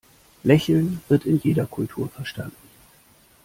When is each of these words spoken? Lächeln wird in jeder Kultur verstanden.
Lächeln 0.41 1.01
wird 1.09 1.27
in 1.27 1.37
jeder 1.41 1.67
Kultur 1.67 2.09
verstanden. 2.09 2.57